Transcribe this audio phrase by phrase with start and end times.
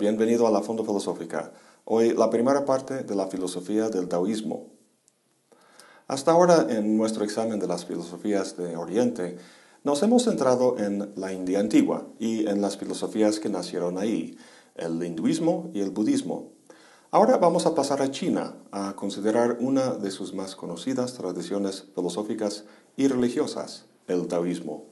[0.00, 1.52] bienvenido a la Fondo Filosófica.
[1.84, 4.70] Hoy la primera parte de la filosofía del taoísmo.
[6.08, 9.36] Hasta ahora en nuestro examen de las filosofías de Oriente,
[9.84, 14.38] nos hemos centrado en la India antigua y en las filosofías que nacieron ahí,
[14.74, 16.52] el hinduismo y el budismo.
[17.10, 22.64] Ahora vamos a pasar a China a considerar una de sus más conocidas tradiciones filosóficas
[22.96, 24.86] y religiosas, el taoísmo.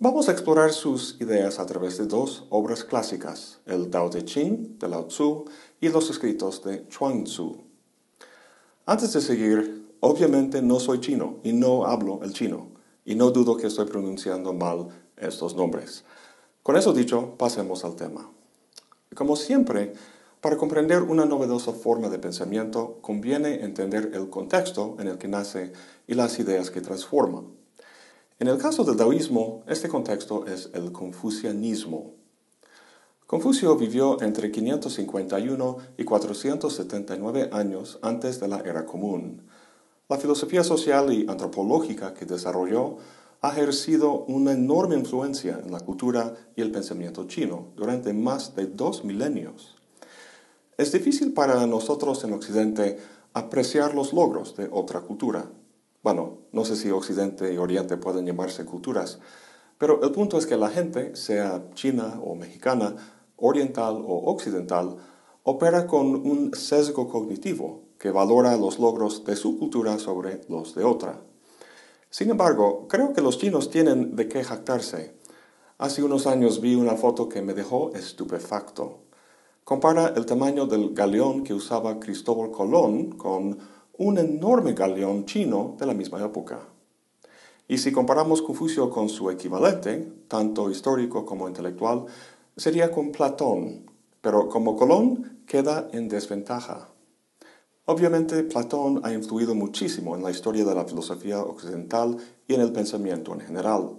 [0.00, 4.78] Vamos a explorar sus ideas a través de dos obras clásicas, el Tao Te Ching
[4.78, 5.46] de Lao Tzu
[5.80, 7.56] y los escritos de Chuang Tzu.
[8.86, 12.68] Antes de seguir, obviamente no soy chino y no hablo el chino,
[13.04, 16.04] y no dudo que estoy pronunciando mal estos nombres.
[16.62, 18.30] Con eso dicho, pasemos al tema.
[19.16, 19.94] Como siempre,
[20.40, 25.72] para comprender una novedosa forma de pensamiento conviene entender el contexto en el que nace
[26.06, 27.42] y las ideas que transforma.
[28.40, 32.14] En el caso del taoísmo, este contexto es el confucianismo.
[33.26, 39.42] Confucio vivió entre 551 y 479 años antes de la era común.
[40.08, 42.98] La filosofía social y antropológica que desarrolló
[43.40, 48.66] ha ejercido una enorme influencia en la cultura y el pensamiento chino durante más de
[48.66, 49.74] dos milenios.
[50.76, 53.00] Es difícil para nosotros en Occidente
[53.32, 55.50] apreciar los logros de otra cultura,
[56.02, 59.18] bueno, no sé si Occidente y Oriente pueden llamarse culturas,
[59.78, 62.96] pero el punto es que la gente, sea china o mexicana,
[63.36, 64.96] oriental o occidental,
[65.44, 70.84] opera con un sesgo cognitivo que valora los logros de su cultura sobre los de
[70.84, 71.20] otra.
[72.10, 75.14] Sin embargo, creo que los chinos tienen de qué jactarse.
[75.78, 79.00] Hace unos años vi una foto que me dejó estupefacto.
[79.62, 83.58] Compara el tamaño del galeón que usaba Cristóbal Colón con
[83.98, 86.60] un enorme galeón chino de la misma época.
[87.66, 92.06] Y si comparamos Confucio con su equivalente, tanto histórico como intelectual,
[92.56, 96.88] sería con Platón, pero como Colón queda en desventaja.
[97.86, 102.16] Obviamente Platón ha influido muchísimo en la historia de la filosofía occidental
[102.46, 103.96] y en el pensamiento en general.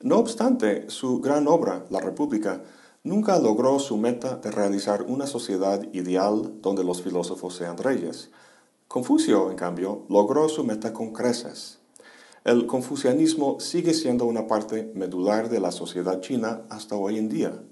[0.00, 2.62] No obstante, su gran obra, La República,
[3.04, 8.30] nunca logró su meta de realizar una sociedad ideal donde los filósofos sean reyes,
[8.88, 11.78] Confucio, en cambio, logró su meta con creces.
[12.44, 17.62] El confucianismo sigue siendo una parte medular de la sociedad china hasta hoy en día.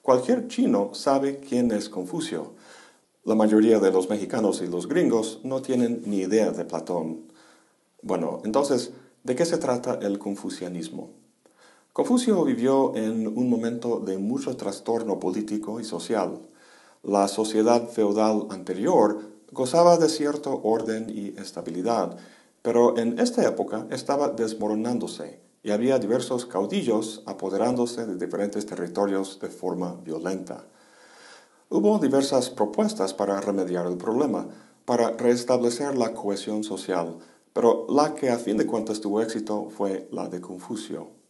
[0.00, 2.54] Cualquier chino sabe quién es Confucio.
[3.24, 7.22] La mayoría de los mexicanos y los gringos no tienen ni idea de Platón.
[8.02, 8.92] Bueno, entonces,
[9.22, 11.10] ¿de qué se trata el confucianismo?
[11.94, 16.40] Confucio vivió en un momento de mucho trastorno político y social.
[17.02, 22.16] La sociedad feudal anterior gozaba de cierto orden y estabilidad,
[22.60, 29.48] pero en esta época estaba desmoronándose y había diversos caudillos apoderándose de diferentes territorios de
[29.48, 30.64] forma violenta.
[31.70, 34.48] Hubo diversas propuestas para remediar el problema,
[34.84, 37.16] para restablecer la cohesión social,
[37.52, 41.23] pero la que a fin de cuentas tuvo éxito fue la de Confucio.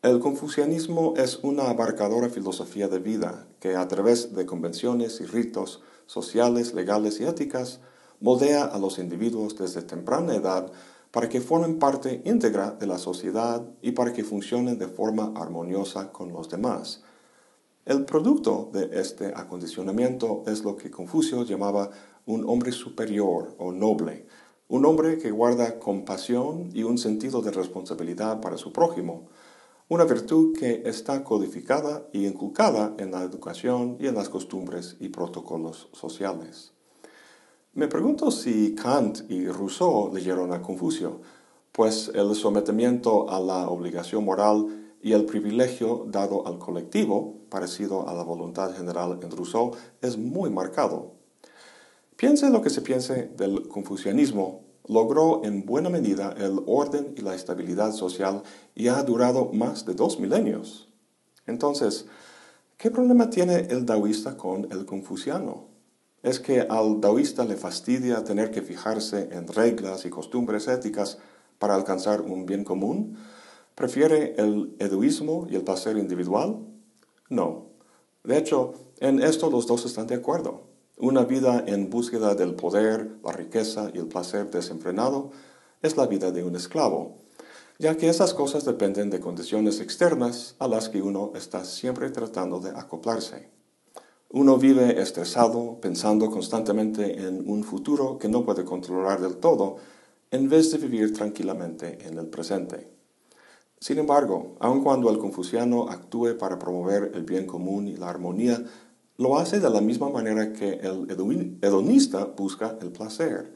[0.00, 5.82] El confucianismo es una abarcadora filosofía de vida que a través de convenciones y ritos
[6.06, 7.80] sociales, legales y éticas
[8.20, 10.70] moldea a los individuos desde temprana edad
[11.10, 16.12] para que formen parte íntegra de la sociedad y para que funcionen de forma armoniosa
[16.12, 17.02] con los demás.
[17.84, 21.90] El producto de este acondicionamiento es lo que Confucio llamaba
[22.24, 24.26] un hombre superior o noble,
[24.68, 29.26] un hombre que guarda compasión y un sentido de responsabilidad para su prójimo,
[29.88, 35.08] una virtud que está codificada y inculcada en la educación y en las costumbres y
[35.08, 36.72] protocolos sociales.
[37.72, 41.22] Me pregunto si Kant y Rousseau leyeron a Confucio,
[41.72, 44.66] pues el sometimiento a la obligación moral
[45.00, 49.72] y el privilegio dado al colectivo, parecido a la voluntad general en Rousseau,
[50.02, 51.12] es muy marcado.
[52.16, 57.34] Piense lo que se piense del confucianismo, logró en buena medida el orden y la
[57.34, 58.42] estabilidad social
[58.74, 60.88] y ha durado más de dos milenios.
[61.46, 62.06] Entonces,
[62.76, 65.68] ¿qué problema tiene el taoísta con el confuciano?
[66.22, 71.18] ¿Es que al taoísta le fastidia tener que fijarse en reglas y costumbres éticas
[71.58, 73.16] para alcanzar un bien común?
[73.74, 76.58] ¿Prefiere el egoísmo y el placer individual?
[77.28, 77.66] No.
[78.24, 80.67] De hecho, en esto los dos están de acuerdo.
[81.00, 85.30] Una vida en búsqueda del poder, la riqueza y el placer desenfrenado
[85.80, 87.18] es la vida de un esclavo,
[87.78, 92.58] ya que esas cosas dependen de condiciones externas a las que uno está siempre tratando
[92.58, 93.48] de acoplarse.
[94.30, 99.76] Uno vive estresado, pensando constantemente en un futuro que no puede controlar del todo,
[100.32, 102.90] en vez de vivir tranquilamente en el presente.
[103.78, 108.64] Sin embargo, aun cuando el confuciano actúe para promover el bien común y la armonía,
[109.18, 111.10] lo hace de la misma manera que el
[111.60, 113.52] hedonista busca el placer,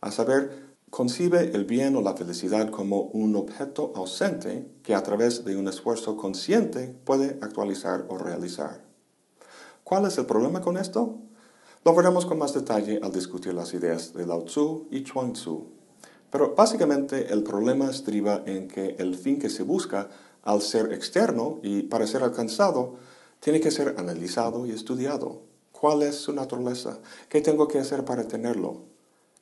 [0.00, 5.44] a saber, concibe el bien o la felicidad como un objeto ausente que a través
[5.44, 8.84] de un esfuerzo consciente puede actualizar o realizar.
[9.82, 11.18] ¿Cuál es el problema con esto?
[11.84, 15.66] Lo veremos con más detalle al discutir las ideas de Lao Tzu y Chuang Tzu.
[16.30, 20.08] Pero básicamente el problema estriba en que el fin que se busca,
[20.42, 22.94] al ser externo y para ser alcanzado,
[23.40, 25.42] tiene que ser analizado y estudiado.
[25.72, 26.98] ¿Cuál es su naturaleza?
[27.28, 28.82] ¿Qué tengo que hacer para tenerlo?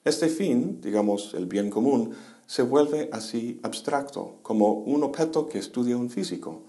[0.05, 2.15] Este fin, digamos el bien común,
[2.47, 6.63] se vuelve así abstracto, como un objeto que estudia un físico,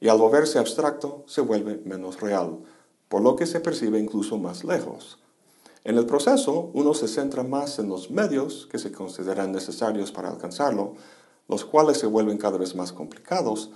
[0.00, 2.58] y al volverse abstracto se vuelve menos real,
[3.08, 5.18] por lo que se percibe incluso más lejos.
[5.84, 10.30] En el proceso, uno se centra más en los medios que se consideran necesarios para
[10.30, 10.94] alcanzarlo,
[11.46, 13.70] los cuales se vuelven cada vez más complicados,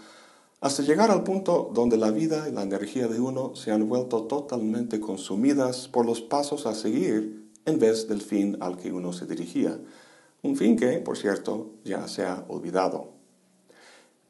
[0.64, 4.22] hasta llegar al punto donde la vida y la energía de uno se han vuelto
[4.22, 9.26] totalmente consumidas por los pasos a seguir en vez del fin al que uno se
[9.26, 9.78] dirigía,
[10.42, 13.10] un fin que, por cierto, ya se ha olvidado.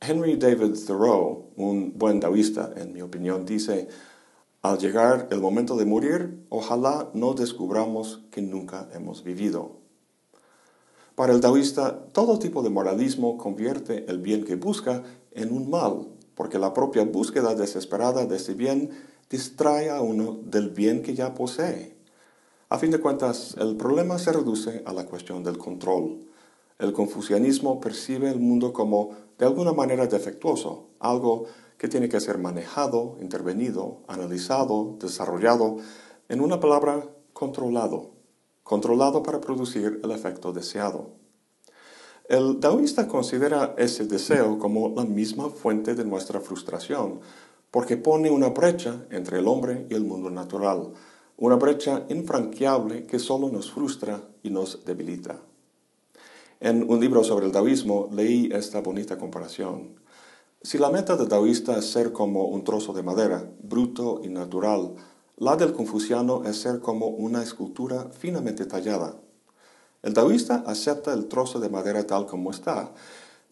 [0.01, 3.87] Henry David Thoreau, un buen taoísta, en mi opinión, dice,
[4.61, 9.85] al llegar el momento de morir, ojalá no descubramos que nunca hemos vivido.
[11.15, 16.09] Para el taoísta, todo tipo de moralismo convierte el bien que busca en un mal,
[16.35, 18.91] porque la propia búsqueda desesperada de ese bien
[19.31, 21.97] distrae a uno del bien que ya posee.
[22.69, 26.27] A fin de cuentas, el problema se reduce a la cuestión del control.
[26.79, 31.45] El confucianismo percibe el mundo como de alguna manera defectuoso, algo
[31.79, 35.77] que tiene que ser manejado, intervenido, analizado, desarrollado,
[36.29, 38.13] en una palabra, controlado,
[38.63, 41.24] controlado para producir el efecto deseado.
[42.27, 47.21] El taoísta considera ese deseo como la misma fuente de nuestra frustración,
[47.71, 50.93] porque pone una brecha entre el hombre y el mundo natural,
[51.37, 55.43] una brecha infranqueable que solo nos frustra y nos debilita.
[56.61, 60.01] En un libro sobre el taoísmo leí esta bonita comparación.
[60.63, 64.95] Si la meta del taoísta es ser como un trozo de madera, bruto y natural,
[65.37, 69.21] la del confuciano es ser como una escultura finamente tallada.
[70.05, 72.93] El taoísta acepta el trozo de madera tal como está,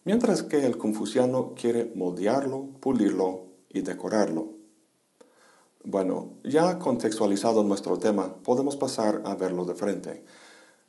[0.03, 4.49] mientras que el confuciano quiere moldearlo, pulirlo y decorarlo.
[5.83, 10.23] Bueno, ya contextualizado nuestro tema, podemos pasar a verlo de frente.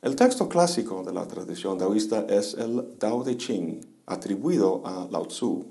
[0.02, 5.25] El texto clásico de la tradición taoísta es el Tao de Ching, atribuido a Lao
[5.28, 5.64] Tzu.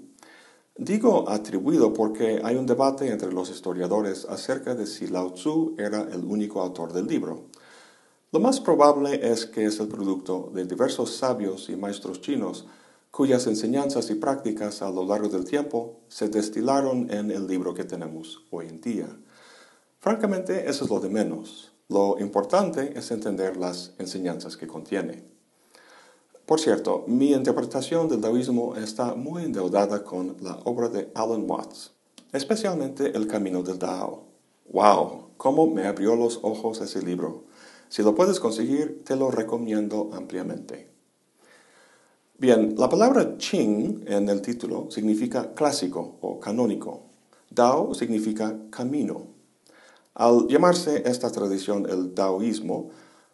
[0.75, 6.01] Digo atribuido porque hay un debate entre los historiadores acerca de si Lao Tzu era
[6.11, 7.52] el único autor del libro.
[8.33, 12.65] Lo más probable es que es el producto de diversos sabios y maestros chinos
[13.11, 17.83] cuyas enseñanzas y prácticas a lo largo del tiempo se destilaron en el libro que
[17.83, 19.07] tenemos hoy en día.
[19.99, 21.73] Francamente, eso es lo de menos.
[21.89, 25.23] Lo importante es entender las enseñanzas que contiene.
[26.47, 31.91] Por cierto, mi interpretación del taoísmo está muy endeudada con la obra de Alan Watts,
[32.31, 34.23] especialmente El Camino del Tao.
[34.71, 35.33] ¡Wow!
[35.37, 37.43] ¿Cómo me abrió los ojos ese libro?
[37.93, 40.89] Si lo puedes conseguir, te lo recomiendo ampliamente.
[42.39, 47.03] Bien, la palabra Qing en el título significa clásico o canónico.
[47.51, 49.27] Dao significa camino.
[50.15, 52.89] Al llamarse esta tradición el taoísmo,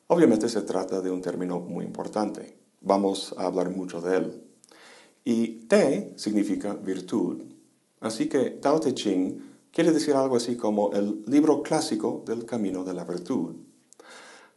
[0.07, 2.57] obviamente se trata de un término muy importante.
[2.81, 4.43] Vamos a hablar mucho de él.
[5.23, 7.43] Y Te significa virtud.
[8.01, 9.39] Así que Tao Te Ching
[9.71, 13.68] quiere decir algo así como el libro clásico del camino de la virtud.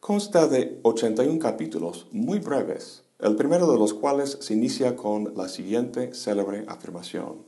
[0.03, 5.49] Consta de 81 capítulos muy breves, el primero de los cuales se inicia con la
[5.49, 7.45] siguiente célebre afirmación.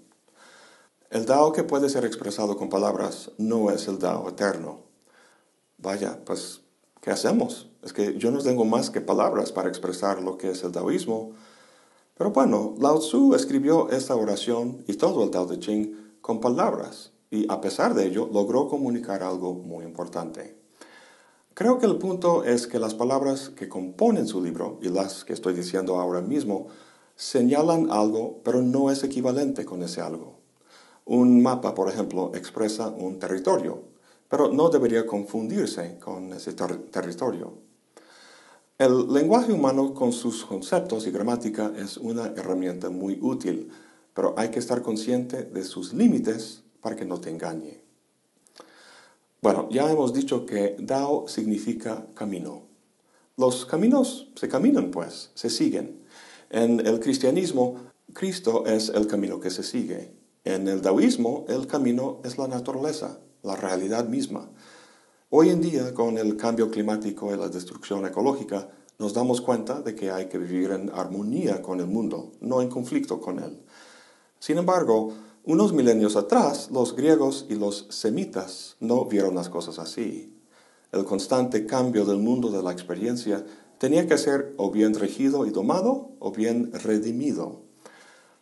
[1.11, 4.83] El Tao que puede ser expresado con palabras no es el Tao eterno.
[5.79, 6.61] Vaya, pues
[7.01, 7.71] ¿Qué hacemos?
[7.83, 11.33] Es que yo no tengo más que palabras para expresar lo que es el taoísmo.
[12.17, 17.11] Pero bueno, Lao Tzu escribió esta oración y todo el Tao Te Ching con palabras,
[17.33, 20.64] y a pesar de ello logró comunicar algo muy importante.
[21.55, 25.33] Creo que el punto es que las palabras que componen su libro y las que
[25.33, 26.67] estoy diciendo ahora mismo
[27.15, 30.41] señalan algo, pero no es equivalente con ese algo.
[31.05, 33.85] Un mapa, por ejemplo, expresa un territorio,
[34.29, 37.53] pero no debería confundirse con ese territorio.
[38.77, 43.71] El lenguaje humano con sus conceptos y gramática es una herramienta muy útil,
[44.13, 47.84] pero hay que estar consciente de sus límites para que no te engañe.
[49.45, 52.63] Bueno, ya hemos dicho que Dao significa camino.
[53.37, 56.01] Los caminos se caminan, pues, se siguen.
[56.49, 57.77] En el cristianismo,
[58.15, 60.15] Cristo es el camino que se sigue.
[60.45, 64.49] En el taoísmo, el camino es la naturaleza, la realidad misma.
[65.29, 69.95] Hoy en día, con el cambio climático y la destrucción ecológica, nos damos cuenta de
[69.95, 73.61] que hay que vivir en armonía con el mundo, no en conflicto con él.
[74.39, 75.13] Sin embargo,
[75.47, 80.35] unos milenios atrás, los griegos y los semitas no vieron las cosas así.
[80.91, 83.45] El constante cambio del mundo de la experiencia
[83.79, 87.61] tenía que ser o bien regido y domado o bien redimido.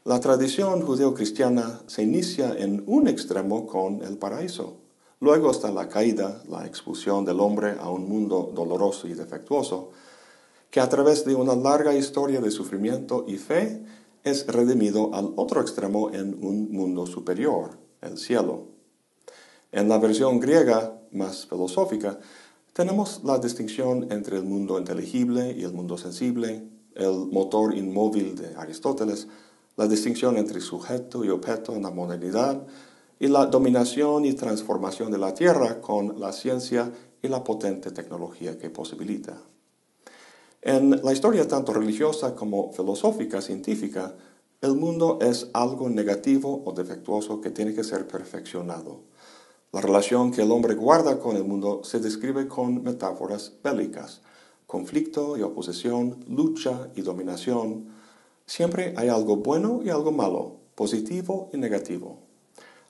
[0.04, 4.76] La tradición judeocristiana se inicia en un extremo con el paraíso.
[5.18, 9.90] Luego está la caída, la expulsión del hombre a un mundo doloroso y defectuoso,
[10.70, 13.84] que a través de una larga historia de sufrimiento y fe
[14.24, 18.68] es redimido al otro extremo en un mundo superior, el cielo.
[19.72, 22.18] En la versión griega, más filosófica,
[22.72, 26.64] tenemos la distinción entre el mundo inteligible y el mundo sensible,
[26.94, 29.28] el motor inmóvil de Aristóteles,
[29.76, 32.66] la distinción entre sujeto y objeto en la modernidad
[33.18, 38.58] y la dominación y transformación de la Tierra con la ciencia y la potente tecnología
[38.58, 39.38] que posibilita.
[40.62, 44.14] En la historia tanto religiosa como filosófica, científica,
[44.60, 49.00] el mundo es algo negativo o defectuoso que tiene que ser perfeccionado.
[49.72, 54.22] La relación que el hombre guarda con el mundo se describe con metáforas bélicas,
[54.66, 57.88] conflicto y oposición, lucha y dominación,
[58.46, 62.18] Siempre hay algo bueno y algo malo, positivo y negativo.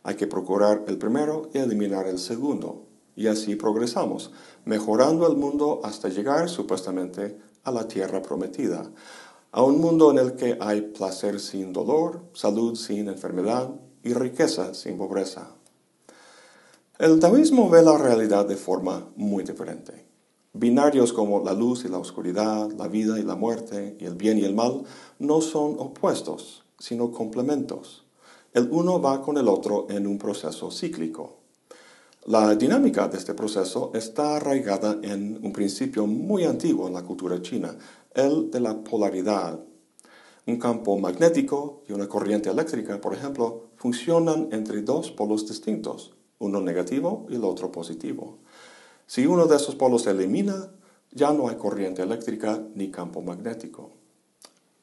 [0.03, 2.87] Hay que procurar el primero y eliminar el segundo.
[3.15, 4.33] Y así progresamos,
[4.65, 8.91] mejorando el mundo hasta llegar supuestamente a la tierra prometida,
[9.51, 13.71] a un mundo en el que hay placer sin dolor, salud sin enfermedad
[14.03, 15.49] y riqueza sin pobreza.
[16.99, 20.07] El taoísmo ve la realidad de forma muy diferente.
[20.53, 24.39] Binarios como la luz y la oscuridad, la vida y la muerte, y el bien
[24.39, 24.85] y el mal,
[25.19, 28.05] no son opuestos, sino complementos.
[28.53, 31.42] El uno va con el otro en un proceso cíclico.
[32.27, 37.43] La dinámica de este proceso está arraigada en un principio muy antiguo en la cultura
[37.43, 37.77] china,
[38.15, 39.59] el de la polaridad.
[40.47, 46.61] Un campo magnético y una corriente eléctrica, por ejemplo, funcionan entre dos polos distintos, uno
[46.61, 48.39] negativo y el otro positivo.
[49.09, 50.71] Si uno de esos polos se elimina,
[51.11, 53.91] ya no hay corriente eléctrica ni campo magnético.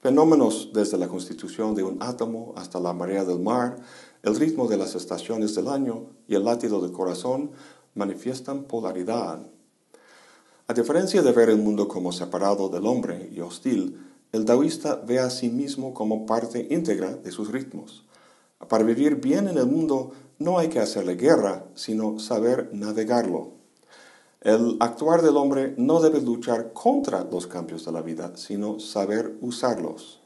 [0.02, 3.78] Fenómenos desde la constitución de un átomo hasta la marea del mar,
[4.24, 7.52] el ritmo de las estaciones del año y el latido del corazón
[7.96, 9.42] manifiestan polaridad.
[10.68, 13.98] A diferencia de ver el mundo como separado del hombre y hostil,
[14.32, 18.06] el taoísta ve a sí mismo como parte íntegra de sus ritmos.
[18.68, 23.54] Para vivir bien en el mundo no hay que hacerle guerra, sino saber navegarlo.
[24.42, 29.38] El actuar del hombre no debe luchar contra los cambios de la vida, sino saber
[29.42, 30.19] usarlos.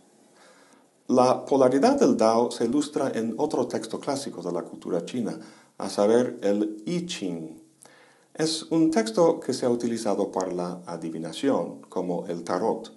[1.08, 5.38] La polaridad del Tao se ilustra en otro texto clásico de la cultura china,
[5.78, 7.62] a saber el I Ching.
[8.34, 12.94] Es un texto que se ha utilizado para la adivinación, como el tarot,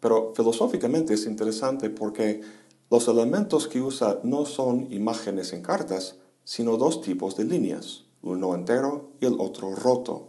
[0.00, 2.42] pero filosóficamente es interesante porque
[2.90, 8.54] los elementos que usa no son imágenes en cartas, sino dos tipos de líneas, uno
[8.54, 10.28] entero y el otro roto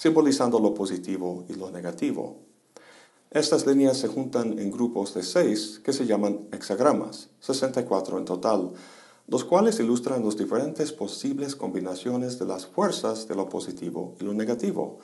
[0.00, 2.38] simbolizando lo positivo y lo negativo.
[3.30, 8.72] Estas líneas se juntan en grupos de seis que se llaman hexagramas, 64 en total,
[9.28, 14.34] los cuales ilustran las diferentes posibles combinaciones de las fuerzas de lo positivo y lo
[14.34, 14.98] negativo.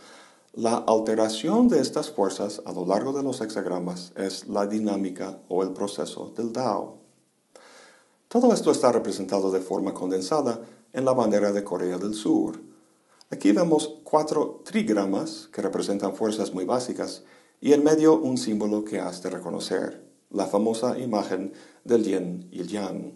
[0.54, 5.62] La alteración de estas fuerzas a lo largo de los hexagramas es la dinámica o
[5.62, 6.98] el proceso del Tao.
[8.26, 12.58] Todo esto está representado de forma condensada en la bandera de Corea del Sur,
[13.28, 17.24] Aquí vemos cuatro trigramas que representan fuerzas muy básicas
[17.60, 21.52] y en medio un símbolo que has de reconocer, la famosa imagen
[21.84, 23.12] del yin y el yang.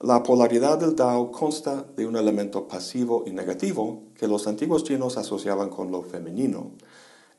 [0.00, 5.16] La polaridad del Tao consta de un elemento pasivo y negativo que los antiguos chinos
[5.16, 6.72] asociaban con lo femenino.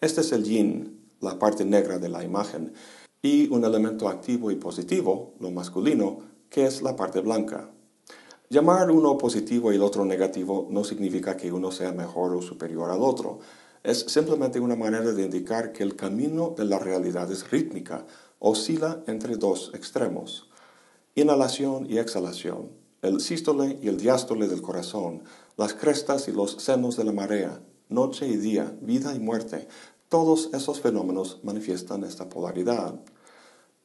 [0.01, 2.73] Este es el yin, la parte negra de la imagen,
[3.21, 6.19] y un elemento activo y positivo, lo masculino,
[6.49, 7.69] que es la parte blanca.
[8.49, 12.89] Llamar uno positivo y el otro negativo no significa que uno sea mejor o superior
[12.89, 13.39] al otro.
[13.83, 18.05] Es simplemente una manera de indicar que el camino de la realidad es rítmica,
[18.39, 20.49] oscila entre dos extremos.
[21.15, 22.69] Inhalación y exhalación,
[23.01, 25.23] el sístole y el diástole del corazón,
[25.55, 29.67] las crestas y los senos de la marea, noche y día, vida y muerte,
[30.09, 32.99] todos esos fenómenos manifiestan esta polaridad.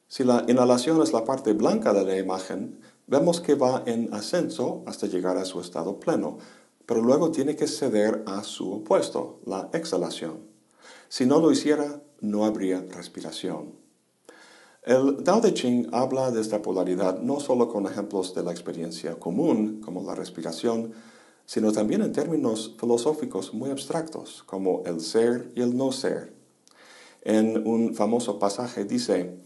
[0.07, 4.83] Si la inhalación es la parte blanca de la imagen, vemos que va en ascenso
[4.85, 6.37] hasta llegar a su estado pleno,
[6.85, 10.39] pero luego tiene que ceder a su opuesto, la exhalación.
[11.09, 13.73] Si no lo hiciera, no habría respiración.
[14.83, 19.15] El Tao Te Ching habla de esta polaridad no solo con ejemplos de la experiencia
[19.17, 20.91] común, como la respiración,
[21.45, 26.33] sino también en términos filosóficos muy abstractos, como el ser y el no ser.
[27.21, 29.37] En un famoso pasaje dice,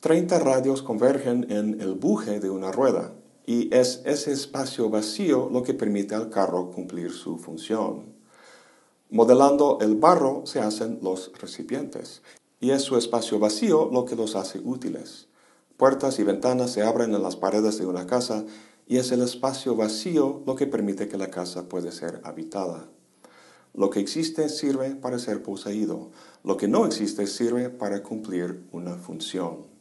[0.00, 3.12] 30 radios convergen en el buje de una rueda,
[3.46, 8.14] y es ese espacio vacío lo que permite al carro cumplir su función.
[9.10, 12.22] Modelando el barro se hacen los recipientes,
[12.60, 15.26] y es su espacio vacío lo que los hace útiles.
[15.76, 18.44] Puertas y ventanas se abren en las paredes de una casa
[18.86, 22.88] y es el espacio vacío lo que permite que la casa pueda ser habitada.
[23.74, 26.10] Lo que existe sirve para ser poseído,
[26.44, 29.71] lo que no existe sirve para cumplir una función.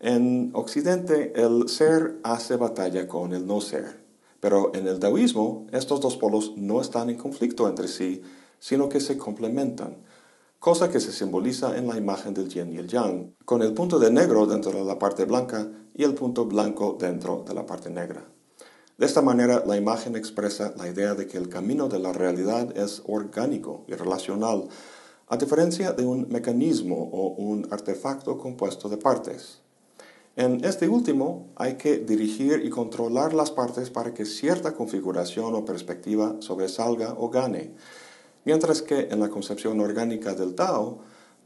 [0.00, 4.04] En Occidente el ser hace batalla con el no ser,
[4.40, 8.22] pero en el taoísmo estos dos polos no están en conflicto entre sí,
[8.58, 9.96] sino que se complementan
[10.58, 13.98] cosa que se simboliza en la imagen del yin y el yang, con el punto
[13.98, 17.90] de negro dentro de la parte blanca y el punto blanco dentro de la parte
[17.90, 18.24] negra.
[18.96, 22.76] De esta manera, la imagen expresa la idea de que el camino de la realidad
[22.76, 24.68] es orgánico y relacional,
[25.28, 29.60] a diferencia de un mecanismo o un artefacto compuesto de partes.
[30.38, 35.64] En este último hay que dirigir y controlar las partes para que cierta configuración o
[35.64, 37.74] perspectiva sobresalga o gane
[38.48, 41.00] mientras que en la concepción orgánica del Tao,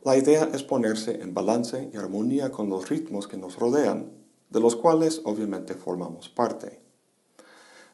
[0.04, 4.12] la idea es ponerse en balance y armonía con los ritmos que nos rodean,
[4.50, 6.80] de los cuales obviamente formamos parte.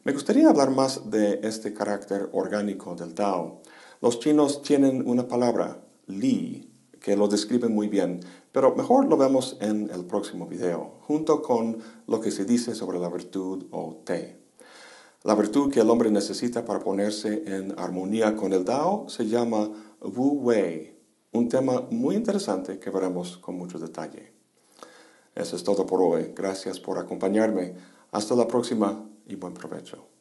[0.05, 3.63] Me gustaría hablar más de este carácter orgánico del Tao.
[4.03, 6.68] Los chinos tienen una palabra, Li,
[7.01, 8.21] que lo describe muy bien,
[8.53, 12.99] pero mejor lo vemos en el próximo video, junto con lo que se dice sobre
[12.99, 14.39] la virtud o Te.
[15.25, 19.71] La virtud que el hombre necesita para ponerse en armonía con el Dao se llama
[20.01, 20.97] Wu Wei,
[21.33, 24.33] un tema muy interesante que veremos con mucho detalle.
[25.35, 26.33] Eso es todo por hoy.
[26.35, 27.75] Gracias por acompañarme.
[28.11, 30.18] Hasta la próxima y buen provecho.